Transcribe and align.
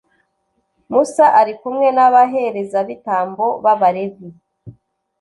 musa 0.91 1.25
ari 1.39 1.53
kumwe 1.61 1.87
n’abaherezabitambo 1.95 3.45
b’abalevi, 3.63 4.29